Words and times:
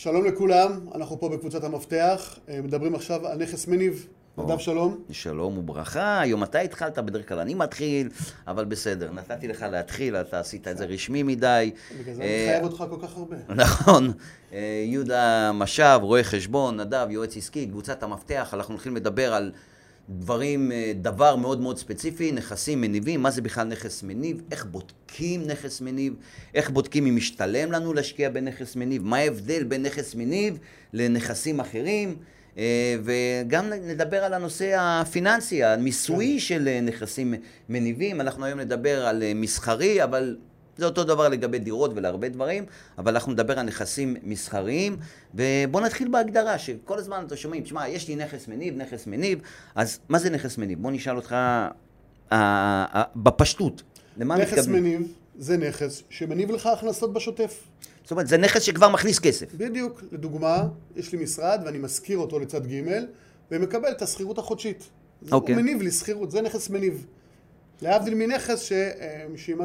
שלום 0.00 0.24
לכולם, 0.24 0.80
אנחנו 0.94 1.20
פה 1.20 1.28
בקבוצת 1.28 1.64
המפתח, 1.64 2.38
אה, 2.48 2.60
מדברים 2.62 2.94
עכשיו 2.94 3.26
על 3.26 3.38
נכס 3.38 3.66
מניב. 3.66 4.06
נדב 4.38 4.58
שלום. 4.58 4.98
שלום 5.10 5.58
וברכה, 5.58 6.20
היום 6.20 6.42
אתה 6.42 6.58
התחלת, 6.58 6.98
בדרך 6.98 7.28
כלל 7.28 7.38
אני 7.38 7.54
מתחיל, 7.54 8.08
אבל 8.46 8.64
בסדר, 8.64 9.12
נתתי 9.12 9.48
לך 9.48 9.62
להתחיל, 9.70 10.16
אתה 10.16 10.40
עשית 10.40 10.68
את 10.68 10.78
זה 10.78 10.84
רשמי 10.84 11.22
מדי. 11.22 11.70
בגלל 12.00 12.14
זה 12.14 12.22
אני 12.22 12.28
חייב 12.46 12.64
אותך 12.64 12.84
כל 12.90 13.06
כך 13.06 13.16
הרבה. 13.16 13.36
נכון. 13.64 14.12
אה, 14.52 14.84
יהודה 14.86 15.52
משאב, 15.54 16.02
רואה 16.02 16.24
חשבון, 16.24 16.80
נדב, 16.80 17.06
יועץ 17.10 17.36
עסקי, 17.36 17.66
קבוצת 17.66 18.02
המפתח, 18.02 18.50
אנחנו 18.52 18.74
הולכים 18.74 18.96
לדבר 18.96 19.34
על 19.34 19.52
דברים, 20.08 20.72
אה, 20.72 20.92
דבר 21.00 21.36
מאוד 21.36 21.60
מאוד 21.60 21.78
ספציפי, 21.78 22.32
נכסים 22.32 22.80
מניבים, 22.80 23.22
מה 23.22 23.30
זה 23.30 23.42
בכלל 23.42 23.66
נכס 23.66 24.02
מניב, 24.02 24.42
איך 24.50 24.64
בודקים 24.64 25.46
נכס 25.46 25.80
מניב, 25.80 26.14
איך 26.54 26.70
בודקים 26.70 27.06
אם 27.06 27.16
משתלם 27.16 27.72
לנו 27.72 27.92
להשקיע 27.92 28.30
בנכס 28.30 28.76
מניב, 28.76 29.04
מה 29.04 29.16
ההבדל 29.16 29.64
בין 29.64 29.82
נכס 29.82 30.14
מניב 30.14 30.58
לנכסים 30.92 31.60
אחרים, 31.60 32.16
אה, 32.58 32.96
וגם 33.04 33.70
נדבר 33.70 34.24
על 34.24 34.34
הנושא 34.34 34.76
הפיננסי, 34.78 35.64
המיסויי 35.64 36.32
כן. 36.32 36.38
של 36.38 36.68
אה, 36.68 36.80
נכסים 36.80 37.34
מניבים, 37.68 38.20
אנחנו 38.20 38.44
היום 38.44 38.60
נדבר 38.60 39.06
על 39.06 39.22
מסחרי, 39.34 40.04
אבל 40.04 40.36
זה 40.78 40.84
אותו 40.84 41.04
דבר 41.04 41.28
לגבי 41.28 41.58
דירות 41.58 41.90
ולהרבה 41.94 42.28
דברים, 42.28 42.64
אבל 42.98 43.14
אנחנו 43.14 43.32
נדבר 43.32 43.58
על 43.58 43.66
נכסים 43.66 44.16
מסחריים, 44.22 44.96
ובואו 45.34 45.84
נתחיל 45.84 46.08
בהגדרה, 46.08 46.58
שכל 46.58 46.98
הזמן 46.98 47.24
אתם 47.26 47.36
שומעים, 47.36 47.62
תשמע, 47.62 47.88
יש 47.88 48.08
לי 48.08 48.16
נכס 48.16 48.48
מניב, 48.48 48.76
נכס 48.76 49.06
מניב, 49.06 49.38
אז 49.74 49.98
מה 50.08 50.18
זה 50.18 50.30
נכס 50.30 50.58
מניב? 50.58 50.82
בוא 50.82 50.90
נשאל 50.90 51.16
אותך 51.16 51.32
אה, 51.32 51.68
אה, 52.32 53.02
בפשטות, 53.16 53.82
למה 54.16 54.36
מתכוונים? 54.36 54.58
נכס 54.58 54.68
מניב 54.68 55.12
זה 55.38 55.56
נכס 55.56 56.02
שמניב 56.10 56.50
לך 56.50 56.66
הכנסות 56.66 57.12
בשוטף. 57.12 57.64
זאת 58.02 58.10
אומרת, 58.10 58.26
זה 58.26 58.36
נכס 58.36 58.62
שכבר 58.62 58.88
מכניס 58.88 59.18
כסף. 59.18 59.54
בדיוק. 59.54 60.02
לדוגמה, 60.12 60.68
יש 60.96 61.12
לי 61.12 61.22
משרד 61.22 61.60
ואני 61.64 61.78
משכיר 61.78 62.18
אותו 62.18 62.38
לצד 62.38 62.66
ג' 62.66 62.82
ומקבל 63.50 63.90
את 63.90 64.02
השכירות 64.02 64.38
החודשית. 64.38 64.82
Okay. 64.82 65.32
אוקיי. 65.32 65.54
הוא 65.54 65.62
מניב 65.62 65.82
לי 65.82 65.90
שכירות, 65.90 66.30
זה 66.30 66.42
נכס 66.42 66.70
מניב. 66.70 67.06
להבדיל 67.82 68.14
מנכס 68.14 68.70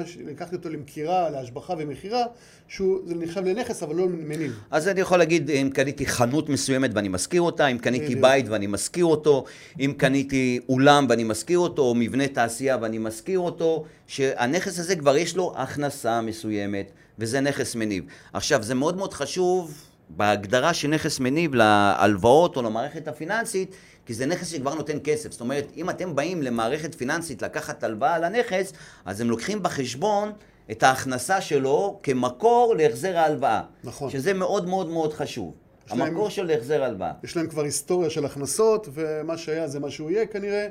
שלקחתי 0.06 0.56
אותו 0.56 0.69
למכירה, 0.69 1.30
להשבחה 1.30 1.73
ומכירה, 1.78 2.23
שזה 2.67 3.16
נחשב 3.16 3.42
לנכס 3.45 3.83
אבל 3.83 3.95
לא 3.95 4.08
מניב. 4.08 4.59
אז 4.72 4.88
אני 4.88 5.02
יכול 5.02 5.17
להגיד, 5.17 5.50
אם 5.50 5.69
קניתי 5.73 6.06
חנות 6.06 6.50
מסוימת 6.50 6.91
ואני 6.94 7.08
משכיר 7.08 7.41
אותה, 7.41 7.67
אם 7.67 7.78
קניתי 7.78 8.16
בית 8.16 8.50
ואני 8.50 8.67
משכיר 8.67 9.06
אותו, 9.06 9.45
אם 9.80 9.94
קניתי 9.97 10.59
אולם 10.69 11.06
ואני 11.09 11.23
משכיר 11.23 11.59
אותו, 11.59 11.81
או 11.81 11.95
מבנה 11.95 12.28
תעשייה 12.28 12.78
ואני 12.81 12.97
משכיר 12.97 13.39
אותו, 13.39 13.86
שהנכס 14.08 14.80
הזה 14.80 14.95
כבר 14.95 15.17
יש 15.17 15.36
לו 15.36 15.53
הכנסה 15.56 16.22
מסוימת, 16.22 16.91
וזה 17.19 17.41
נכס 17.41 17.75
מניב. 17.75 18.03
עכשיו, 18.34 18.64
זה 18.64 18.75
מאוד 18.75 18.97
מאוד 18.97 19.14
חשוב 19.14 19.73
בהגדרה 20.09 20.73
של 20.73 20.88
נכס 20.88 21.19
מניב 21.19 21.56
להלוואות 21.56 22.58
או 22.58 22.61
למערכת 22.61 23.08
הפיננסית, 23.08 23.75
כי 24.06 24.14
זה 24.14 24.26
נכס 24.26 24.48
שכבר 24.48 24.73
נותן 24.73 24.98
כסף. 25.04 25.32
זאת 25.32 25.42
אומרת, 25.42 25.68
אם 25.78 25.90
אתם 25.90 26.16
באים 26.16 26.42
למערכת 26.42 26.96
פיננסית 26.96 27.42
לקחת 27.42 27.84
הלוואה 27.84 28.16
על 28.16 28.23
הנכס, 28.23 28.73
אז 29.06 29.22
הם 29.22 29.30
לוקחים 29.30 29.64
בחשבון 29.64 30.32
את 30.72 30.84
ההכנסה 30.84 31.42
שלו 31.42 32.00
כמקור 32.04 32.76
להחזר 32.78 33.18
ההלוואה. 33.18 33.62
נכון. 33.84 34.09
שזה 34.09 34.34
מאוד 34.34 34.68
מאוד 34.68 34.90
מאוד 34.90 35.14
חשוב. 35.14 35.54
המקור 35.90 36.24
להם, 36.24 36.31
של 36.31 36.44
להחזר 36.44 36.84
ההלוואה. 36.84 37.12
יש 37.24 37.38
להם 37.38 37.48
כבר 37.48 37.64
היסטוריה 37.64 38.09
של 38.09 38.26
הכנסות, 38.26 38.88
ומה 38.94 39.38
שהיה 39.38 39.68
זה 39.68 39.80
מה 39.80 39.92
שהוא 39.92 40.12
יהיה 40.12 40.26
כנראה. 40.26 40.68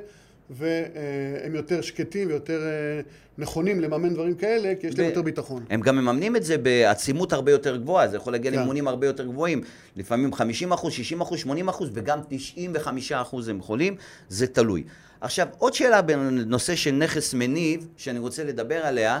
והם 0.49 1.55
יותר 1.55 1.81
שקטים 1.81 2.27
ויותר 2.27 2.61
אה, 2.61 3.01
נכונים 3.37 3.79
לממן 3.79 4.13
דברים 4.13 4.35
כאלה, 4.35 4.73
כי 4.79 4.87
יש 4.87 4.97
להם 4.97 5.07
יותר 5.07 5.21
ביטחון. 5.21 5.65
הם 5.69 5.81
גם 5.81 5.95
מממנים 5.95 6.35
את 6.35 6.43
זה 6.43 6.57
בעצימות 6.57 7.33
הרבה 7.33 7.51
יותר 7.51 7.77
גבוהה, 7.77 8.07
זה 8.07 8.17
יכול 8.17 8.33
להגיע 8.33 8.51
כן. 8.51 8.57
למימונים 8.57 8.87
הרבה 8.87 9.07
יותר 9.07 9.25
גבוהים. 9.25 9.61
לפעמים 9.95 10.33
50 10.33 10.71
אחוז, 10.71 10.93
60 10.93 11.21
אחוז, 11.21 11.39
80 11.39 11.69
אחוז, 11.69 11.89
וגם 11.93 12.19
95 12.29 13.11
אחוז 13.11 13.47
הם 13.47 13.57
יכולים, 13.57 13.95
זה 14.29 14.47
תלוי. 14.47 14.83
עכשיו, 15.21 15.47
עוד 15.57 15.73
שאלה 15.73 16.01
בנושא 16.01 16.75
של 16.75 16.91
נכס 16.91 17.33
מניב, 17.33 17.87
שאני 17.97 18.19
רוצה 18.19 18.43
לדבר 18.43 18.85
עליה, 18.85 19.19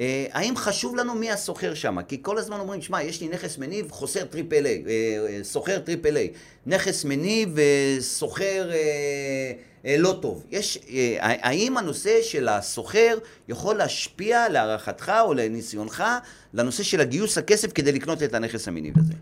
אה, 0.00 0.26
האם 0.32 0.56
חשוב 0.56 0.96
לנו 0.96 1.14
מי 1.14 1.30
הסוחר 1.30 1.74
שם? 1.74 2.02
כי 2.02 2.18
כל 2.22 2.38
הזמן 2.38 2.60
אומרים, 2.60 2.82
שמע, 2.82 3.02
יש 3.02 3.20
לי 3.20 3.28
נכס 3.28 3.58
מניב, 3.58 3.90
חוסר 3.90 4.24
triple 4.24 4.66
A, 4.66 4.84
אה, 4.86 5.38
סוחר 5.42 5.78
triple 5.78 6.16
A. 6.16 6.30
נכס 6.66 7.04
מניב, 7.04 7.56
סוחר... 8.00 8.70
אה, 8.72 9.52
לא 9.84 10.18
טוב. 10.22 10.46
יש, 10.50 10.78
אה, 10.88 11.16
האם 11.20 11.76
הנושא 11.76 12.22
של 12.22 12.48
הסוחר 12.48 13.18
יכול 13.48 13.76
להשפיע 13.76 14.48
להערכתך 14.48 15.12
או 15.20 15.34
לניסיונך 15.34 16.04
לנושא 16.54 16.82
של 16.82 17.00
הגיוס 17.00 17.38
הכסף 17.38 17.72
כדי 17.72 17.92
לקנות 17.92 18.22
את 18.22 18.34
הנכס 18.34 18.68
המניב 18.68 18.94
הזה? 18.98 19.12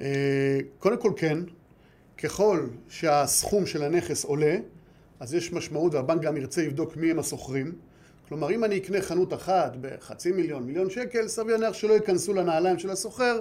אה, 0.00 0.58
קודם 0.78 0.96
כל 0.96 1.12
כן. 1.16 1.38
ככל 2.22 2.66
שהסכום 2.88 3.66
של 3.66 3.82
הנכס 3.82 4.24
עולה, 4.24 4.56
אז 5.20 5.34
יש 5.34 5.52
משמעות 5.52 5.94
והבנק 5.94 6.22
גם 6.22 6.36
ירצה 6.36 6.62
לבדוק 6.62 6.96
מי 6.96 7.10
הם 7.10 7.18
הסוחרים. 7.18 7.72
כלומר, 8.28 8.50
אם 8.50 8.64
אני 8.64 8.78
אקנה 8.78 9.02
חנות 9.02 9.32
אחת 9.32 9.76
בחצי 9.80 10.32
מיליון, 10.32 10.62
מיליון 10.62 10.90
שקל, 10.90 11.28
סביר 11.28 11.56
להניח 11.56 11.76
שלא 11.76 11.92
ייכנסו 11.92 12.34
לנעליים 12.34 12.78
של 12.78 12.90
הסוחר 12.90 13.40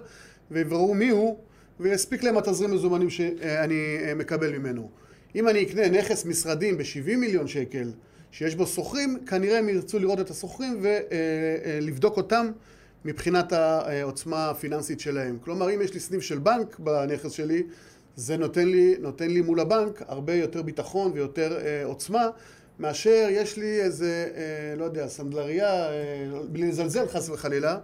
ויבררו 0.51 0.93
מי 0.93 1.09
הוא 1.09 1.37
ויספיק 1.79 2.23
להם 2.23 2.37
התזרים 2.37 2.71
מזומנים 2.71 3.09
שאני 3.09 3.97
מקבל 4.15 4.57
ממנו. 4.57 4.89
אם 5.35 5.47
אני 5.47 5.63
אקנה 5.63 5.89
נכס 5.89 6.25
משרדים 6.25 6.77
ב-70 6.77 7.17
מיליון 7.17 7.47
שקל 7.47 7.91
שיש 8.31 8.55
בו 8.55 8.67
שוכרים, 8.67 9.17
כנראה 9.25 9.59
הם 9.59 9.69
ירצו 9.69 9.99
לראות 9.99 10.19
את 10.19 10.29
השוכרים 10.29 10.81
ולבדוק 10.81 12.17
אותם 12.17 12.51
מבחינת 13.05 13.53
העוצמה 13.53 14.49
הפיננסית 14.49 14.99
שלהם. 14.99 15.37
כלומר, 15.43 15.75
אם 15.75 15.81
יש 15.81 15.93
לי 15.93 15.99
סניף 15.99 16.21
של 16.21 16.37
בנק 16.37 16.79
בנכס 16.79 17.31
שלי, 17.31 17.63
זה 18.15 18.37
נותן 18.37 18.67
לי, 18.67 18.95
נותן 18.99 19.27
לי 19.27 19.41
מול 19.41 19.59
הבנק 19.59 20.01
הרבה 20.07 20.35
יותר 20.35 20.61
ביטחון 20.61 21.11
ויותר 21.13 21.57
אה, 21.57 21.85
עוצמה 21.85 22.27
מאשר 22.79 23.27
יש 23.29 23.57
לי 23.57 23.81
איזה, 23.81 24.27
אה, 24.35 24.75
לא 24.77 24.85
יודע, 24.85 25.07
סנדלריה, 25.07 25.89
אה, 25.89 25.91
בלי 26.49 26.67
לזלזל 26.67 27.07
חס 27.07 27.29
וחלילה, 27.29 27.77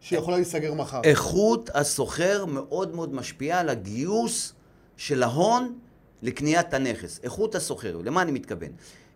שיכולה 0.00 0.36
להיסגר 0.36 0.74
מחר. 0.74 1.00
איכות 1.04 1.70
הסוחר 1.74 2.44
מאוד 2.44 2.94
מאוד 2.94 3.14
משפיעה 3.14 3.60
על 3.60 3.68
הגיוס 3.68 4.52
של 4.96 5.22
ההון 5.22 5.78
לקניית 6.22 6.74
הנכס, 6.74 7.20
איכות 7.22 7.54
הסוחר, 7.54 8.00
למה 8.04 8.22
אני 8.22 8.32
מתכוון? 8.32 8.68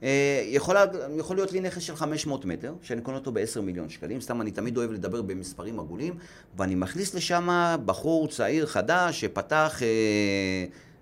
אה, 0.02 0.42
יכול, 0.46 0.76
יכול 1.18 1.36
להיות 1.36 1.52
לי 1.52 1.60
נכס 1.60 1.82
של 1.82 1.96
500 1.96 2.44
מטר, 2.44 2.74
שאני 2.82 3.00
קונה 3.00 3.18
אותו 3.18 3.32
ב-10 3.32 3.60
מיליון 3.60 3.88
שקלים, 3.88 4.20
סתם 4.20 4.40
אני 4.40 4.50
תמיד 4.50 4.76
אוהב 4.76 4.92
לדבר 4.92 5.22
במספרים 5.22 5.80
עגולים, 5.80 6.14
ואני 6.56 6.74
מכניס 6.74 7.14
לשם 7.14 7.48
בחור 7.84 8.28
צעיר 8.28 8.66
חדש 8.66 9.20
שפתח 9.20 9.82
אה, 9.82 9.86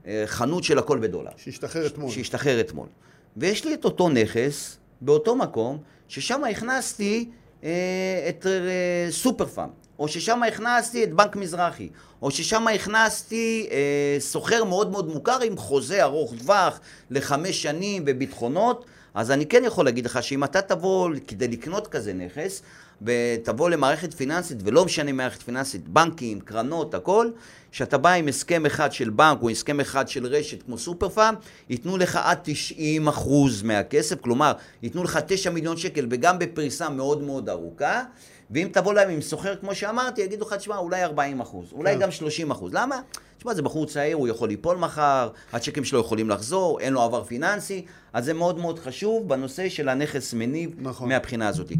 אה, 0.07 0.23
חנות 0.27 0.65
של 0.65 0.79
הכל 0.79 0.99
בדולר. 0.99 1.31
שהשתחרר 1.37 1.87
אתמול. 1.87 2.11
שהשתחרר 2.11 2.61
אתמול. 2.61 2.89
ויש 3.37 3.65
לי 3.65 3.75
את 3.75 3.85
אותו 3.85 4.09
נכס, 4.09 4.77
באותו 5.01 5.37
מקום, 5.37 5.79
ששם 6.09 6.45
הכנסתי 6.45 7.29
אה, 7.65 8.27
את 8.29 8.47
אה, 8.47 9.11
סופר 9.11 9.47
פארם. 9.47 9.69
או 10.01 10.09
ששם 10.09 10.43
הכנסתי 10.43 11.05
את 11.05 11.13
בנק 11.13 11.37
מזרחי, 11.37 11.89
או 12.23 12.31
ששם 12.31 12.69
הכנסתי 12.69 13.69
אה, 13.71 14.17
סוחר 14.21 14.65
מאוד 14.65 14.91
מאוד 14.91 15.09
מוכר 15.09 15.41
עם 15.43 15.57
חוזה 15.57 16.03
ארוך 16.03 16.35
טווח 16.39 16.81
לחמש 17.11 17.63
שנים 17.63 18.03
וביטחונות, 18.07 18.85
אז 19.15 19.31
אני 19.31 19.47
כן 19.47 19.63
יכול 19.65 19.85
להגיד 19.85 20.05
לך 20.05 20.23
שאם 20.23 20.45
אתה 20.45 20.63
תבוא 20.63 21.11
כדי 21.27 21.49
לקנות 21.49 21.87
כזה 21.87 22.13
נכס, 22.13 22.63
ותבוא 23.03 23.71
למערכת 23.71 24.15
פיננסית, 24.15 24.59
ולא 24.65 24.85
משנה 24.85 25.13
מערכת 25.13 25.43
פיננסית, 25.43 25.89
בנקים, 25.89 26.41
קרנות, 26.41 26.95
הכל, 26.95 27.31
שאתה 27.73 27.99
בא 27.99 28.13
עם 28.13 28.29
הסכם 28.29 28.67
אחד 28.67 28.93
של 28.93 29.11
בנק 29.11 29.43
או 29.43 29.51
הסכם 29.51 29.81
אחד 29.81 30.09
של 30.09 30.27
רשת 30.27 30.63
כמו 30.63 30.79
סופר 30.79 31.09
פארם, 31.09 31.35
ייתנו 31.71 31.97
לך 31.97 32.21
עד 32.23 32.39
90 32.43 33.09
אחוז 33.09 33.63
מהכסף, 33.63 34.21
כלומר, 34.21 34.53
ייתנו 34.83 35.05
לך 35.05 35.19
9 35.27 35.51
מיליון 35.51 35.77
שקל 35.77 36.07
וגם 36.11 36.39
בפריסה 36.39 36.89
מאוד 36.89 37.23
מאוד 37.23 37.49
ארוכה, 37.49 38.03
ואם 38.51 38.69
תבוא 38.73 38.95
להם 38.95 39.11
עם 39.11 39.21
סוחר, 39.21 39.57
כמו 39.57 39.75
שאמרתי, 39.75 40.21
יגידו 40.21 40.47
לך, 40.47 40.53
תשמע, 40.53 40.77
אולי 40.77 41.05
40 41.05 41.41
אחוז, 41.41 41.73
אולי 41.73 41.95
כן. 41.95 42.01
גם 42.01 42.11
30 42.11 42.51
אחוז. 42.51 42.75
למה? 42.75 43.01
תשמע, 43.39 43.55
זה 43.55 43.63
בחור 43.63 43.87
צעיר, 43.87 44.17
הוא 44.17 44.29
יכול 44.29 44.49
ליפול 44.49 44.77
מחר, 44.77 45.31
הצ'קים 45.53 45.85
שלו 45.85 46.01
יכולים 46.01 46.31
לחזור, 46.31 46.81
אין 46.81 46.93
לו 46.93 47.03
עבר 47.03 47.25
פיננסי, 47.25 47.85
אז 48.13 48.25
זה 48.25 48.35
מאוד 48.35 48.59
מאוד 48.59 48.79
חשוב 48.79 49.29
בנושא 49.29 49.69
של 49.69 49.89
הנכס 49.89 50.35
מניב 50.35 50.75
נכון. 50.79 51.09
מהבחינה 51.09 51.49
הזאת. 51.49 51.73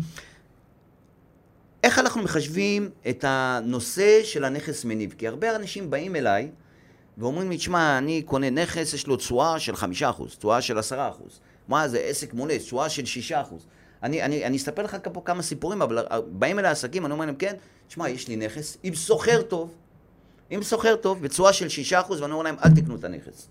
איך 1.85 1.99
אנחנו 1.99 2.23
מחשבים 2.23 2.91
את 3.09 3.25
הנושא 3.29 4.21
של 4.25 4.45
הנכס 4.45 4.85
מניב? 4.85 5.15
כי 5.19 5.29
הרבה 5.29 5.57
אנשים 5.57 5.91
באים 5.91 6.17
אליי 6.17 6.51
ואומרים 7.19 7.51
לי, 7.51 7.57
תשמע, 7.57 7.99
אני 7.99 8.23
קונה 8.23 8.51
נכס, 8.51 8.95
יש 8.95 9.07
לו 9.07 9.17
תשואה 9.17 9.59
של 9.59 9.75
5%, 9.75 9.85
תשואה 10.39 10.61
של 10.61 10.79
10%. 10.79 10.93
מה 11.69 11.89
זה 11.89 11.99
עסק 11.99 12.35
מולד, 12.35 12.59
תשואה 12.59 12.89
של 12.89 13.03
6%. 13.31 13.35
אני, 14.03 14.23
אני, 14.23 14.45
אני 14.47 14.57
אספר 14.57 14.83
לך 14.83 14.97
פה 15.13 15.23
כמה 15.25 15.43
סיפורים, 15.43 15.83
אבל 15.83 16.07
באים 16.33 16.59
אליי 16.59 16.71
עסקים, 16.71 17.07
אני 17.07 17.13
אומר 17.13 17.27
להם, 17.27 17.35
כן, 17.35 17.55
תשמע, 17.89 18.09
יש 18.09 18.29
לי 18.29 18.37
נכס 18.37 18.77
עם 18.83 18.95
סוחר 18.95 19.43
טוב, 19.43 19.75
עם 20.51 20.63
סוחר 20.63 20.97
טוב, 20.97 21.23
בתשואה 21.23 21.53
של 21.53 21.67
6%, 22.07 22.11
ואני 22.11 22.33
אומר 22.33 22.43
להם, 22.43 22.57
אל 22.65 22.71
תקנו 22.71 22.97
את 22.97 23.05
הנכס. 23.05 23.49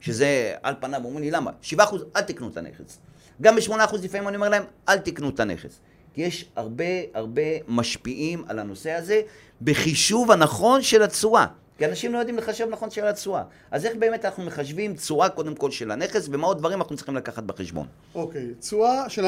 שזה 0.00 0.54
על 0.62 0.74
פניו, 0.80 1.04
אומרים 1.04 1.20
לי, 1.22 1.30
למה? 1.30 1.50
7% 1.62 1.78
אל 2.16 2.20
תקנו 2.20 2.48
את 2.48 2.56
הנכס. 2.56 2.98
גם 3.42 3.56
ב-8% 3.56 3.96
לפעמים 4.02 4.28
אני 4.28 4.36
אומר 4.36 4.48
להם, 4.48 4.62
אל 4.88 4.98
תקנו 4.98 5.28
את 5.28 5.40
הנכס. 5.40 5.80
כי 6.14 6.22
יש 6.22 6.44
הרבה 6.56 6.84
הרבה 7.14 7.42
משפיעים 7.68 8.44
על 8.48 8.58
הנושא 8.58 8.90
הזה 8.90 9.20
בחישוב 9.62 10.30
הנכון 10.30 10.82
של 10.82 11.02
התשואה. 11.02 11.46
כי 11.80 11.86
אנשים 11.86 12.12
לא 12.12 12.18
יודעים 12.18 12.36
לחשב 12.36 12.66
נכון 12.70 12.90
של 12.90 13.06
התשואה. 13.06 13.42
אז 13.70 13.86
איך 13.86 13.96
באמת 13.96 14.24
אנחנו 14.24 14.44
מחשבים 14.44 14.96
תשואה 14.96 15.28
קודם 15.28 15.54
כל 15.54 15.70
של 15.70 15.90
הנכס, 15.90 16.28
ומה 16.30 16.46
עוד 16.46 16.58
דברים 16.58 16.78
אנחנו 16.78 16.96
צריכים 16.96 17.16
לקחת 17.16 17.42
בחשבון? 17.42 17.86
אוקיי, 18.14 18.46
תשואה 18.60 19.08
של, 19.08 19.24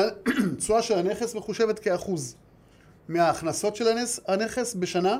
הנכס 0.98 1.34
מחושבת 1.34 1.78
כאחוז 1.78 2.36
מההכנסות 3.08 3.76
של 3.76 3.88
הנס, 3.88 4.20
הנכס 4.28 4.74
בשנה, 4.74 5.18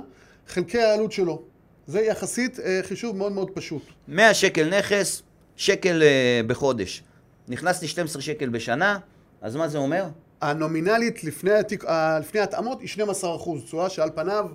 חלקי 0.49 0.79
העלות 0.79 1.13
שלו. 1.13 1.43
זה 1.87 2.01
יחסית 2.01 2.61
אה, 2.61 2.81
חישוב 2.83 3.17
מאוד 3.17 3.33
מאוד 3.33 3.51
פשוט. 3.51 3.83
100 4.09 4.35
שקל 4.35 4.79
נכס, 4.79 5.23
שקל 5.57 6.03
אה, 6.03 6.41
בחודש. 6.47 7.03
נכנס 7.49 7.83
לי 7.83 7.89
12 7.89 8.23
שקל 8.23 8.49
בשנה, 8.49 8.99
אז 9.43 9.57
מה 9.57 9.69
זה 9.69 9.79
אומר? 9.79 10.05
הנומינלית 10.41 11.25
לפני, 11.25 11.53
התיק, 11.53 11.85
לפני 12.21 12.41
ההתאמות 12.41 12.81
היא 12.81 12.89
12 12.89 13.37
אחוז, 13.37 13.65
תשואה 13.65 13.91
שעל 13.91 14.11
פניו, 14.15 14.47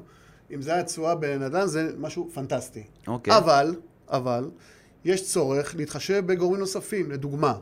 אם 0.53 0.61
זה 0.61 0.73
היה 0.73 0.83
תשואה 0.83 1.15
בנדל"ן, 1.15 1.67
זה 1.67 1.91
משהו 1.97 2.29
פנטסטי. 2.33 2.83
אוקיי. 3.07 3.37
אבל, 3.37 3.75
אבל, 4.09 4.49
יש 5.05 5.31
צורך 5.31 5.75
להתחשב 5.75 6.23
בגורמים 6.25 6.59
נוספים, 6.59 7.11
לדוגמה, 7.11 7.53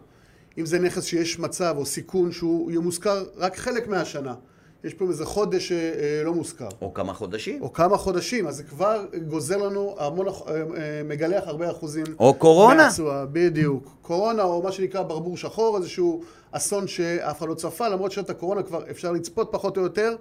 אם 0.58 0.66
זה 0.66 0.80
נכס 0.80 1.04
שיש 1.04 1.40
מצב 1.40 1.76
או 1.78 1.86
סיכון 1.86 2.32
שהוא 2.32 2.72
יהיה 2.72 2.80
מושכר 2.80 3.26
רק 3.38 3.58
חלק 3.58 3.88
מהשנה, 3.88 4.36
יש 4.84 4.94
פה 4.94 5.06
איזה 5.06 5.26
חודש 5.26 5.72
אה, 5.72 6.22
לא 6.24 6.34
מושכר, 6.34 6.68
או 6.82 6.94
כמה 6.94 7.14
חודשים. 7.14 7.62
או 7.62 7.74
כמה 7.74 7.98
חודשים, 7.98 8.48
אז 8.48 8.56
זה 8.56 8.64
כבר 8.64 9.06
גוזר 9.28 9.58
לנו 9.58 9.96
המון, 10.00 10.28
אה, 10.28 10.34
אה, 10.48 10.64
מגלח 11.06 11.44
הרבה 11.46 11.72
אחוזים. 11.72 12.06
או 12.20 12.34
קורונה. 12.34 12.84
מהתשואה, 12.84 13.26
בדיוק. 13.26 13.90
קורונה, 14.02 14.44
או 14.44 14.62
מה 14.62 14.72
שנקרא 14.72 15.02
ברבור 15.02 15.38
שחור, 15.38 15.78
איזשהו 15.78 16.24
אסון 16.52 16.88
שאף 16.88 17.40
אחד 17.40 17.48
לא 17.48 17.54
צפה, 17.54 17.88
למרות 17.88 18.12
שאת 18.12 18.30
הקורונה 18.30 18.64
כבר 18.64 18.90
אפשר 18.90 19.12
לצפות 19.12 19.50
פחות 19.52 19.78
או 19.78 19.82
יותר. 19.82 20.16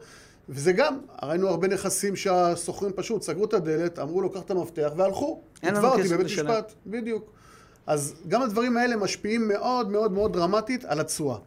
וזה 0.48 0.72
גם, 0.72 0.98
ראינו 1.22 1.48
הרבה 1.48 1.68
נכסים 1.68 2.16
שהשוכרים 2.16 2.92
פשוט 2.92 3.22
סגרו 3.22 3.44
את 3.44 3.54
הדלת, 3.54 3.98
אמרו 3.98 4.20
לו, 4.20 4.30
קח 4.30 4.40
את 4.40 4.50
המפתח, 4.50 4.92
והלכו. 4.96 5.40
אין 5.62 5.74
לנו 5.74 5.90
כסף 5.98 6.12
בבית 6.12 6.26
לשלם. 6.26 6.50
משפט, 6.50 6.72
בדיוק. 6.86 7.30
אז 7.86 8.14
גם 8.28 8.42
הדברים 8.42 8.76
האלה 8.76 8.96
משפיעים 8.96 9.48
מאוד 9.48 9.90
מאוד 9.90 10.12
מאוד 10.12 10.32
דרמטית 10.32 10.84
על 10.84 11.00
התשואה. 11.00 11.38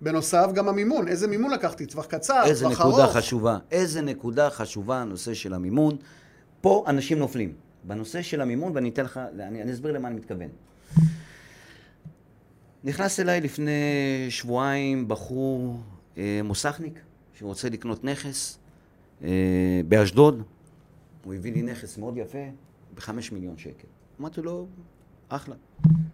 בנוסף, 0.00 0.46
גם 0.54 0.68
המימון, 0.68 1.08
איזה 1.08 1.26
מימון 1.26 1.50
לקחתי, 1.50 1.86
טווח 1.86 2.06
קצר, 2.06 2.42
איזה 2.44 2.64
טווח 2.64 2.80
נקודה 2.80 3.04
ארוך. 3.04 3.16
חשובה. 3.16 3.58
איזה 3.70 4.00
נקודה 4.00 4.50
חשובה 4.50 4.96
הנושא 4.96 5.34
של 5.34 5.54
המימון. 5.54 5.96
פה 6.60 6.84
אנשים 6.86 7.18
נופלים. 7.18 7.52
בנושא 7.84 8.22
של 8.22 8.40
המימון, 8.40 8.72
ואני 8.74 8.88
אתן 8.88 9.04
לך, 9.04 9.20
אני, 9.38 9.62
אני 9.62 9.72
אסביר 9.72 9.92
למה 9.92 10.08
אני 10.08 10.16
מתכוון. 10.16 10.48
נכנס 12.84 13.20
אליי 13.20 13.40
לפני 13.40 13.72
שבועיים 14.30 15.08
בחור 15.08 15.80
אה, 16.18 16.40
מוסכניק, 16.44 17.00
שרוצה 17.38 17.68
לקנות 17.68 18.04
נכס 18.04 18.58
אה, 19.22 19.80
באשדוד. 19.88 20.42
הוא 21.24 21.34
הביא 21.34 21.52
לי 21.52 21.62
נכס 21.62 21.98
מאוד 21.98 22.16
יפה, 22.16 22.38
בחמש 22.94 23.32
מיליון 23.32 23.58
שקל. 23.58 23.86
אמרתי 24.20 24.42
לו, 24.42 24.66
אחלה. 25.28 25.54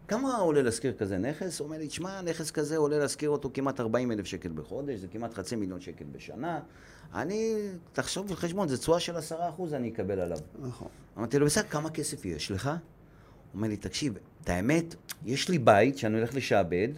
כמה 0.08 0.36
עולה 0.36 0.62
להשכיר 0.62 0.92
כזה 0.92 1.18
נכס? 1.18 1.60
הוא 1.60 1.66
אומר 1.66 1.78
לי, 1.78 1.88
תשמע, 1.88 2.22
נכס 2.22 2.50
כזה 2.50 2.76
עולה 2.76 2.98
להשכיר 2.98 3.30
אותו 3.30 3.50
כמעט 3.54 3.80
40 3.80 4.12
אלף 4.12 4.26
שקל 4.26 4.48
בחודש, 4.48 5.00
זה 5.00 5.08
כמעט 5.08 5.34
חצי 5.34 5.56
מיליון 5.56 5.80
שקל 5.80 6.04
בשנה. 6.12 6.60
אני, 7.14 7.54
תחשוב 7.92 8.28
בחשבון, 8.28 8.68
זה 8.68 8.78
תשואה 8.78 9.00
של 9.00 9.16
עשרה 9.16 9.48
אחוז 9.48 9.74
אני 9.74 9.88
אקבל 9.88 10.20
עליו. 10.20 10.38
נכון. 10.62 10.88
אמרתי 11.18 11.38
לו, 11.38 11.46
בסדר, 11.46 11.68
כמה 11.68 11.90
כסף 11.90 12.24
יש 12.24 12.50
לך? 12.50 12.66
הוא 12.66 12.74
אומר 13.54 13.68
לי, 13.68 13.76
תקשיב, 13.76 14.14
את 14.42 14.48
האמת, 14.48 14.94
יש 15.24 15.48
לי 15.48 15.58
בית 15.58 15.98
שאני 15.98 16.18
הולך 16.18 16.34
לשעבד, 16.34 16.88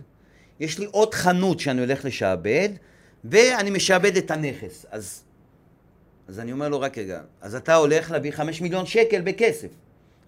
יש 0.61 0.79
לי 0.79 0.87
עוד 0.87 1.14
חנות 1.14 1.61
שאני 1.61 1.81
הולך 1.81 2.05
לשעבד, 2.05 2.69
ואני 3.31 3.70
משעבד 3.70 4.17
את 4.17 4.31
הנכס. 4.31 4.87
אז, 4.90 5.23
אז 6.28 6.38
אני 6.38 6.52
אומר 6.52 6.69
לו, 6.69 6.81
רק 6.81 6.99
רגע, 6.99 7.20
אז 7.40 7.55
אתה 7.55 7.75
הולך 7.75 8.11
להביא 8.11 8.31
חמש 8.31 8.61
מיליון 8.61 8.87
שקל 8.87 9.20
בכסף. 9.20 9.69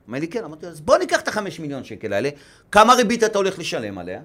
אומר 0.06 0.18
לי, 0.18 0.28
כן, 0.28 0.44
אמרתי 0.44 0.66
לו, 0.66 0.72
אז 0.72 0.80
בוא 0.80 0.98
ניקח 0.98 1.20
את 1.20 1.28
החמש 1.28 1.60
מיליון 1.60 1.84
שקל 1.84 2.12
האלה, 2.12 2.30
כמה 2.72 2.94
ריבית 2.94 3.24
אתה 3.24 3.38
הולך 3.38 3.58
לשלם 3.58 3.98
עליה? 3.98 4.20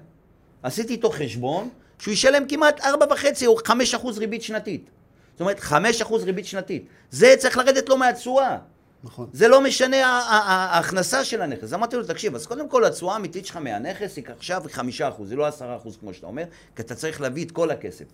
עשיתי 0.62 0.92
איתו 0.92 1.10
חשבון, 1.10 1.68
שהוא 1.98 2.12
ישלם 2.12 2.48
כמעט 2.48 2.80
ארבע 2.80 3.06
וחצי 3.12 3.46
או 3.46 3.56
חמש 3.66 3.94
אחוז 3.94 4.18
ריבית 4.18 4.42
שנתית. 4.42 4.90
זאת 5.32 5.40
אומרת, 5.40 5.60
חמש 5.60 6.02
אחוז 6.02 6.24
ריבית 6.24 6.46
שנתית. 6.46 6.84
זה 7.10 7.34
צריך 7.38 7.56
לרדת 7.58 7.88
לו 7.88 7.96
מהתשואה. 7.96 8.58
נכון. 9.04 9.28
זה 9.32 9.48
לא 9.48 9.60
משנה 9.60 10.06
ההכנסה 10.06 11.24
של 11.24 11.42
הנכס. 11.42 11.72
אמרתי 11.72 11.96
לו, 11.96 12.04
תקשיב, 12.04 12.34
אז 12.34 12.46
קודם 12.46 12.68
כל 12.68 12.84
התשואה 12.84 13.14
האמיתית 13.14 13.46
שלך 13.46 13.56
מהנכס 13.56 14.16
היא 14.16 14.24
עכשיו 14.36 14.62
חמישה 14.72 15.08
אחוז, 15.08 15.28
זה 15.28 15.36
לא 15.36 15.46
עשרה 15.46 15.76
אחוז 15.76 15.96
כמו 15.96 16.14
שאתה 16.14 16.26
אומר, 16.26 16.44
כי 16.76 16.82
אתה 16.82 16.94
צריך 16.94 17.20
להביא 17.20 17.44
את 17.44 17.50
כל 17.50 17.70
הכסף. 17.70 18.04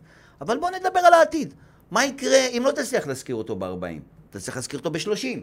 אבל 0.41 0.59
בוא 0.59 0.71
נדבר 0.71 1.01
על 1.01 1.13
העתיד. 1.13 1.55
מה 1.91 2.05
יקרה 2.05 2.47
אם 2.47 2.63
לא 2.65 2.71
תצליח 2.71 3.07
להשכיר 3.07 3.37
אותו 3.37 3.57
ב-40? 3.57 3.85
אתה 4.31 4.41
צריך 4.41 4.57
להשכיר 4.57 4.79
אותו 4.79 4.91
ב-30. 4.91 5.39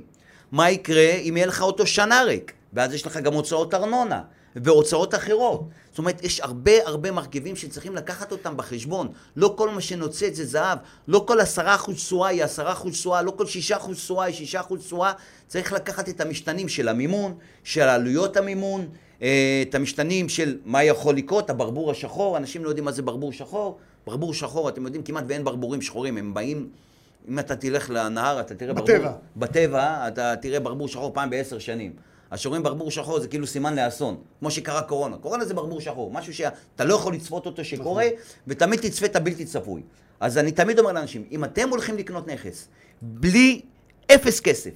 מה 0.51 0.71
יקרה 0.71 1.11
אם 1.11 1.33
יהיה 1.37 1.47
לך 1.47 1.61
אותו 1.61 1.87
שנה 1.87 2.21
ריק, 2.23 2.53
ואז 2.73 2.93
יש 2.93 3.05
לך 3.05 3.17
גם 3.17 3.33
הוצאות 3.33 3.73
ארנונה, 3.73 4.21
והוצאות 4.55 5.15
אחרות. 5.15 5.63
זאת 5.89 5.97
אומרת, 5.97 6.23
יש 6.23 6.39
הרבה 6.39 6.71
הרבה 6.85 7.11
מרכיבים 7.11 7.55
שצריכים 7.55 7.95
לקחת 7.95 8.31
אותם 8.31 8.57
בחשבון. 8.57 9.07
לא 9.35 9.53
כל 9.57 9.69
מה 9.69 9.81
שנוצץ 9.81 10.33
זה 10.33 10.45
זהב, 10.45 10.77
לא 11.07 11.23
כל 11.27 11.39
עשרה 11.39 11.75
אחוז 11.75 11.95
תשואה 11.95 12.29
היא 12.29 12.43
עשרה 12.43 12.71
אחוז 12.71 12.91
תשואה, 12.93 13.21
לא 13.21 13.31
כל 13.31 13.45
שישה 13.45 13.77
אחוז 13.77 13.97
תשואה 13.97 14.25
היא 14.25 14.35
שישה 14.35 14.59
אחוז 14.59 14.79
תשואה. 14.79 15.13
צריך 15.47 15.73
לקחת 15.73 16.09
את 16.09 16.21
המשתנים 16.21 16.69
של 16.69 16.87
המימון, 16.87 17.37
של 17.63 17.81
עלויות 17.81 18.37
המימון, 18.37 18.87
אה, 19.21 19.63
את 19.69 19.75
המשתנים 19.75 20.29
של 20.29 20.57
מה 20.65 20.83
יכול 20.83 21.15
לקרות, 21.15 21.49
הברבור 21.49 21.91
השחור, 21.91 22.37
אנשים 22.37 22.63
לא 22.63 22.69
יודעים 22.69 22.85
מה 22.85 22.91
זה 22.91 23.01
ברבור 23.01 23.31
שחור. 23.31 23.77
ברבור 24.07 24.33
שחור, 24.33 24.69
אתם 24.69 24.85
יודעים, 24.85 25.03
כמעט 25.03 25.23
ואין 25.27 25.43
ברבורים 25.43 25.81
שחורים, 25.81 26.17
הם 26.17 26.33
באים... 26.33 26.69
אם 27.27 27.39
אתה 27.39 27.55
תלך 27.55 27.89
לנהר, 27.89 28.39
אתה 28.39 28.55
תראה 28.55 28.73
ברבור... 28.73 28.95
בטבע. 28.95 29.11
בטבע, 29.37 30.07
אתה 30.07 30.35
תראה 30.41 30.59
ברבור 30.59 30.87
שחור 30.87 31.13
פעם 31.13 31.29
בעשר 31.29 31.59
שנים. 31.59 31.93
אז 32.31 32.39
כשרואים 32.39 32.63
ברבור 32.63 32.91
שחור 32.91 33.19
זה 33.19 33.27
כאילו 33.27 33.47
סימן 33.47 33.75
לאסון, 33.75 34.17
כמו 34.39 34.51
שקרה 34.51 34.81
קורונה. 34.81 35.17
קורונה 35.17 35.45
זה 35.45 35.53
ברבור 35.53 35.81
שחור, 35.81 36.11
משהו 36.11 36.33
שאתה 36.33 36.85
לא 36.85 36.93
יכול 36.93 37.13
לצפות 37.13 37.45
אותו 37.45 37.65
שקורה, 37.65 38.05
ותמיד 38.47 38.79
תצפה 38.79 39.05
את 39.05 39.15
הבלתי 39.15 39.45
צפוי. 39.45 39.81
אז 40.19 40.37
אני 40.37 40.51
תמיד 40.51 40.79
אומר 40.79 40.91
לאנשים, 40.91 41.27
אם 41.31 41.43
אתם 41.43 41.69
הולכים 41.69 41.97
לקנות 41.97 42.27
נכס 42.27 42.67
בלי 43.01 43.61
אפס 44.15 44.39
כסף, 44.39 44.71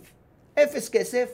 אפס 0.53 0.89
כסף, 0.89 1.30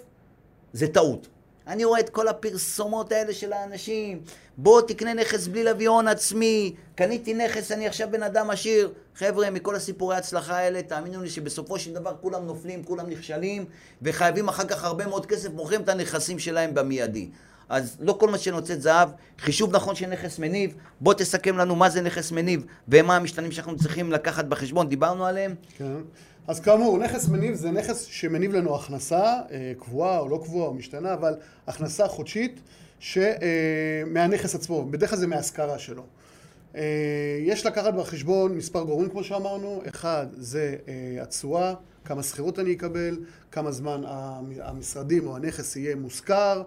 זה 0.73 0.87
טעות. 0.87 1.27
אני 1.67 1.85
רואה 1.85 1.99
את 1.99 2.09
כל 2.09 2.27
הפרסומות 2.27 3.11
האלה 3.11 3.33
של 3.33 3.53
האנשים, 3.53 4.21
בוא 4.57 4.81
תקנה 4.81 5.13
נכס 5.13 5.47
בלי 5.47 5.63
להביא 5.63 5.89
הון 5.89 6.07
עצמי, 6.07 6.75
קניתי 6.95 7.33
נכס, 7.33 7.71
אני 7.71 7.87
עכשיו 7.87 8.07
בן 8.11 8.23
אדם 8.23 8.49
עשיר. 8.49 8.93
חבר'ה, 9.15 9.49
מכל 9.49 9.75
הסיפורי 9.75 10.15
ההצלחה 10.15 10.57
האלה, 10.57 10.81
תאמינו 10.81 11.23
לי 11.23 11.29
שבסופו 11.29 11.79
של 11.79 11.93
דבר 11.93 12.13
כולם 12.21 12.45
נופלים, 12.45 12.83
כולם 12.83 13.09
נכשלים, 13.09 13.65
וחייבים 14.01 14.47
אחר 14.47 14.65
כך 14.65 14.83
הרבה 14.83 15.07
מאוד 15.07 15.25
כסף, 15.25 15.49
מוכרים 15.49 15.81
את 15.81 15.89
הנכסים 15.89 16.39
שלהם 16.39 16.73
במיידי. 16.73 17.29
אז 17.69 17.97
לא 18.00 18.13
כל 18.13 18.29
מה 18.29 18.38
שנוצאת 18.38 18.81
זהב, 18.81 19.09
חישוב 19.39 19.75
נכון 19.75 19.95
של 19.95 20.05
נכס 20.05 20.39
מניב, 20.39 20.75
בוא 21.01 21.13
תסכם 21.13 21.57
לנו 21.57 21.75
מה 21.75 21.89
זה 21.89 22.01
נכס 22.01 22.31
מניב 22.31 22.65
ומה 22.88 23.15
המשתנים 23.15 23.51
שאנחנו 23.51 23.77
צריכים 23.77 24.12
לקחת 24.12 24.45
בחשבון, 24.45 24.89
דיברנו 24.89 25.25
עליהם. 25.25 25.55
כן. 25.77 25.93
אז 26.48 26.60
כאמור, 26.60 26.98
נכס 26.98 27.27
מניב 27.27 27.56
זה 27.56 27.72
נכס 27.72 28.04
שמניב 28.06 28.54
לנו 28.54 28.75
הכנסה, 28.75 29.24
אה, 29.51 29.72
קבועה 29.80 30.20
או 30.20 30.30
לא 30.30 30.39
קבועה 30.44 30.68
או 30.68 30.74
משתנה, 30.74 31.13
אבל 31.13 31.36
הכנסה 31.68 32.08
חודשית 32.08 32.60
ש, 33.00 33.18
אה, 33.18 33.27
מהנכס 34.06 34.56
עצמו, 34.56 34.86
בדרך 34.86 35.10
כלל 35.10 35.20
זה 35.20 35.27
מההשכרה 35.27 35.80
שלו. 35.80 36.04
אה, 36.75 36.82
יש 37.42 37.66
לקחת 37.66 37.94
בחשבון 37.94 38.56
מספר 38.58 38.82
גורמים 38.84 39.10
כמו 39.10 39.24
שאמרנו, 39.24 39.82
אחד 39.89 40.27
זה 40.38 40.75
אה, 40.88 41.24
התשואה, 41.24 41.74
כמה 42.06 42.24
שכירות 42.24 42.60
אני 42.60 42.74
אקבל, 42.74 43.18
כמה 43.51 43.72
זמן 43.72 44.01
המ- 44.06 44.51
המשרדים 44.62 45.27
או 45.27 45.36
הנכס 45.36 45.75
יהיה 45.75 45.96
מושכר, 45.96 46.63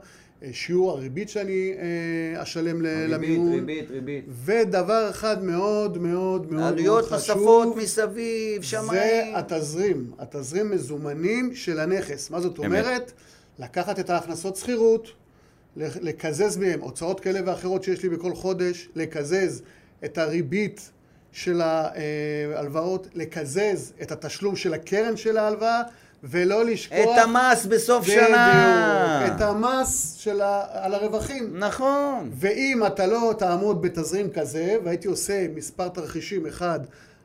שיעור 0.52 0.90
הריבית 0.90 1.28
שאני 1.28 1.72
אה, 1.78 2.42
אשלם 2.42 2.82
למימון. 2.82 3.52
ריבית, 3.52 3.90
ריבית. 3.90 4.24
ודבר 4.44 5.10
אחד 5.10 5.44
מאוד 5.44 5.98
מאוד 5.98 6.00
מאוד 6.02 6.52
מאוד 6.52 6.72
עלויות 6.72 7.04
חשוב, 7.04 7.36
נוספות 7.36 7.76
מסביב, 7.76 8.62
זה 8.62 8.68
שמיים. 8.68 9.34
התזרים, 9.34 10.10
התזרים 10.18 10.70
מזומנים 10.70 11.54
של 11.54 11.80
הנכס. 11.80 12.30
מה 12.30 12.40
זאת. 12.40 12.58
אומרת? 12.58 13.12
לקחת 13.58 13.98
את 13.98 14.10
ההכנסות 14.10 14.56
שכירות, 14.56 15.08
לקזז 15.76 16.56
מהם 16.56 16.80
הוצאות 16.80 17.20
כאלה 17.20 17.40
ואחרות 17.46 17.82
שיש 17.84 18.02
לי 18.02 18.08
בכל 18.08 18.34
חודש, 18.34 18.88
לקזז 18.94 19.62
את 20.04 20.18
הריבית 20.18 20.90
של 21.32 21.60
ההלוואות, 21.60 23.08
לקזז 23.14 23.92
את 24.02 24.12
התשלום 24.12 24.56
של 24.56 24.74
הקרן 24.74 25.16
של 25.16 25.36
ההלוואה, 25.36 25.82
ולא 26.24 26.64
לשכוח... 26.64 26.98
את 26.98 27.24
המס 27.24 27.66
בסוף 27.66 28.04
בדיוק, 28.04 28.26
שנה. 28.26 29.26
את 29.26 29.40
המס 29.40 30.14
של 30.14 30.40
ה... 30.40 30.64
על 30.70 30.94
הרווחים. 30.94 31.58
נכון. 31.58 32.30
ואם 32.32 32.82
אתה 32.86 33.06
לא 33.06 33.34
תעמוד 33.38 33.82
בתזרים 33.82 34.30
כזה, 34.30 34.76
והייתי 34.84 35.08
עושה 35.08 35.46
מספר 35.54 35.88
תרחישים, 35.88 36.46
אחד, 36.46 36.80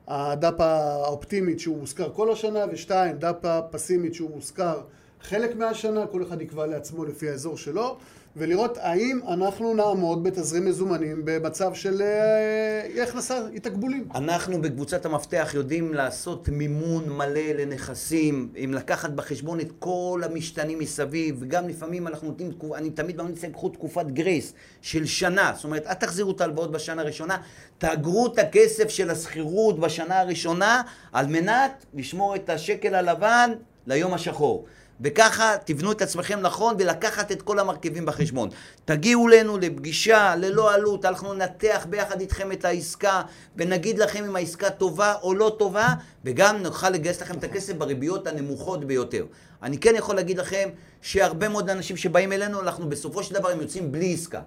הדאפה 0.08 0.66
האופטימית 0.66 1.60
שהוא 1.60 1.78
מושכר 1.78 2.10
כל 2.14 2.32
השנה, 2.32 2.66
ושתיים, 2.72 3.18
דאפה 3.18 3.62
פסימית 3.72 4.14
שהוא 4.14 4.32
מושכר 4.36 4.82
חלק 5.22 5.56
מהשנה, 5.56 6.08
כל 6.08 6.24
אחד 6.24 6.42
יקבע 6.42 6.66
לעצמו 6.66 7.06
לפי 7.06 7.30
האזור 7.30 7.58
שלו, 7.58 7.98
ולראות 8.38 8.78
האם 8.82 9.20
אנחנו 9.28 9.74
נעמוד 9.74 10.24
בתזרים 10.24 10.66
מזומנים 10.66 11.22
במצב 11.26 11.74
של 11.74 12.02
אה, 12.02 12.86
אי 12.86 13.02
הכנסה, 13.02 13.48
אי 13.54 13.60
תקבולים. 13.60 14.08
אנחנו 14.16 14.62
בקבוצת 14.62 15.06
המפתח 15.06 15.52
יודעים 15.54 15.94
לעשות 15.94 16.50
מימון 16.50 17.10
מלא 17.10 17.52
לנכסים, 17.58 18.50
אם 18.64 18.74
לקחת 18.74 19.10
בחשבון 19.10 19.60
את 19.60 19.72
כל 19.80 20.22
המשתנים 20.26 20.80
מסביב, 20.80 21.36
וגם 21.40 21.68
לפעמים 21.68 22.08
אנחנו 22.08 22.28
נותנים, 22.28 22.52
אני 22.76 22.90
תמיד 22.90 23.22
ממליץ 23.22 23.44
להם, 23.44 23.52
קחו 23.52 23.70
תקופת 23.70 24.06
גרייס 24.06 24.54
של 24.82 25.06
שנה, 25.06 25.52
זאת 25.56 25.64
אומרת, 25.64 25.88
אל 25.88 25.94
תחזירו 25.94 26.32
את 26.32 26.42
ההלוואות 26.42 26.72
בשנה 26.72 27.02
הראשונה, 27.02 27.38
תאגרו 27.78 28.28
את 28.28 28.40
הכסף 28.40 28.90
של 28.90 29.10
השכירות 29.10 29.80
בשנה 29.80 30.20
הראשונה, 30.20 30.82
על 31.12 31.28
מנת 31.28 31.86
לשמור 31.94 32.36
את 32.36 32.50
השקל 32.50 32.96
הלבן 32.96 33.52
ליום 33.88 34.14
השחור. 34.14 34.66
וככה 35.02 35.56
תבנו 35.66 35.92
את 35.92 36.02
עצמכם 36.02 36.40
נכון 36.40 36.76
ולקחת 36.80 37.32
את 37.32 37.42
כל 37.42 37.60
המרכיבים 37.60 38.06
בחשבון. 38.06 38.50
תגיעו 38.86 39.28
אלינו 39.28 39.58
לפגישה 39.58 40.36
ללא 40.36 40.74
עלות, 40.74 41.06
אנחנו 41.06 41.34
ננתח 41.34 41.88
ביחד 41.90 42.22
איתכם 42.22 42.52
את 42.52 42.66
העסקה 42.66 43.22
ונגיד 43.56 43.98
לכם 44.00 44.24
אם 44.26 44.36
העסקה 44.36 44.70
טובה 44.70 45.14
או 45.22 45.34
לא 45.34 45.56
טובה 45.60 45.88
וגם 46.26 46.58
נוכל 46.58 46.90
לגייס 46.90 47.22
לכם 47.22 47.38
את 47.38 47.44
הכסף 47.44 47.74
בריביות 47.74 48.28
הנמוכות 48.28 48.86
ביותר. 48.86 49.26
אני 49.64 49.78
כן 49.78 49.94
יכול 49.96 50.16
להגיד 50.16 50.38
לכם 50.38 50.70
שהרבה 51.02 51.50
מאוד 51.50 51.70
אנשים 51.70 51.98
שבאים 51.98 52.32
אלינו, 52.32 52.62
אנחנו 52.62 52.90
בסופו 52.90 53.24
של 53.24 53.34
דבר 53.34 53.50
הם 53.50 53.62
יוצאים 53.62 53.92
בלי 53.92 54.14
עסקה. 54.14 54.42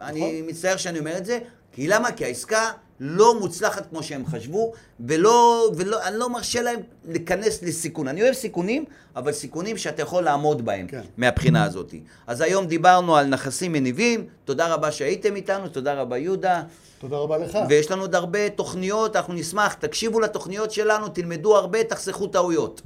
אני 0.00 0.20
נכון. 0.20 0.50
מצטער 0.50 0.76
שאני 0.76 0.98
אומר 0.98 1.18
את 1.18 1.26
זה, 1.26 1.38
כי 1.72 1.88
למה? 1.88 2.12
כי 2.12 2.24
העסקה 2.24 2.70
לא 3.04 3.40
מוצלחת 3.40 3.86
כמו 3.90 4.02
שהם 4.02 4.26
חשבו, 4.26 4.72
ולא, 5.00 5.68
ולא, 5.76 6.02
אני 6.06 6.18
לא 6.18 6.30
מרשה 6.30 6.62
להם 6.62 6.80
להיכנס 7.08 7.62
לסיכון. 7.62 8.08
אני 8.08 8.22
אוהב 8.22 8.34
סיכונים, 8.34 8.84
אבל 9.16 9.32
סיכונים 9.32 9.76
שאתה 9.78 10.02
יכול 10.02 10.24
לעמוד 10.24 10.64
בהם 10.64 10.86
כן. 10.86 11.00
מהבחינה 11.16 11.64
הזאת. 11.64 11.94
אז 12.26 12.40
היום 12.40 12.66
דיברנו 12.66 13.16
על 13.16 13.26
נכסים 13.26 13.72
מניבים, 13.72 14.26
תודה 14.44 14.74
רבה 14.74 14.92
שהייתם 14.92 15.36
איתנו, 15.36 15.68
תודה 15.68 15.94
רבה 15.94 16.18
יהודה. 16.18 16.62
תודה 16.98 17.16
רבה 17.16 17.38
לך. 17.38 17.58
ויש 17.68 17.90
לנו 17.90 18.02
עוד 18.02 18.14
הרבה 18.14 18.50
תוכניות, 18.50 19.16
אנחנו 19.16 19.34
נשמח, 19.34 19.72
תקשיבו 19.74 20.20
לתוכניות 20.20 20.70
שלנו, 20.70 21.08
תלמדו 21.08 21.56
הרבה, 21.56 21.84
תחסכו 21.84 22.26
טעויות. 22.26 22.82